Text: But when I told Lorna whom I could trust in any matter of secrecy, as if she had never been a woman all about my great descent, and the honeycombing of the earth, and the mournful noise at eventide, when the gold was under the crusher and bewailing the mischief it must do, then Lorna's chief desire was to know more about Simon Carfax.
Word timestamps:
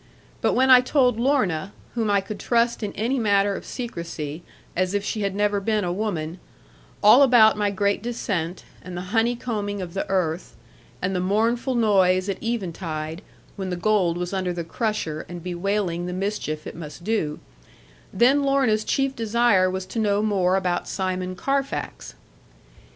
But 0.41 0.53
when 0.53 0.71
I 0.71 0.81
told 0.81 1.19
Lorna 1.19 1.73
whom 1.93 2.09
I 2.09 2.21
could 2.21 2.39
trust 2.39 2.81
in 2.81 2.91
any 2.93 3.19
matter 3.19 3.55
of 3.55 3.63
secrecy, 3.67 4.41
as 4.75 4.95
if 4.95 5.03
she 5.03 5.21
had 5.21 5.35
never 5.35 5.59
been 5.59 5.83
a 5.83 5.93
woman 5.93 6.39
all 7.03 7.21
about 7.21 7.55
my 7.55 7.69
great 7.69 8.01
descent, 8.01 8.63
and 8.81 8.97
the 8.97 9.11
honeycombing 9.13 9.79
of 9.79 9.93
the 9.93 10.09
earth, 10.09 10.55
and 11.03 11.15
the 11.15 11.19
mournful 11.19 11.75
noise 11.75 12.29
at 12.29 12.41
eventide, 12.41 13.21
when 13.55 13.69
the 13.69 13.75
gold 13.75 14.17
was 14.17 14.33
under 14.33 14.51
the 14.53 14.63
crusher 14.63 15.23
and 15.29 15.43
bewailing 15.43 16.07
the 16.07 16.13
mischief 16.13 16.65
it 16.65 16.75
must 16.75 17.03
do, 17.03 17.39
then 18.11 18.41
Lorna's 18.41 18.83
chief 18.83 19.15
desire 19.15 19.69
was 19.69 19.85
to 19.85 19.99
know 19.99 20.23
more 20.23 20.55
about 20.55 20.87
Simon 20.87 21.35
Carfax. 21.35 22.15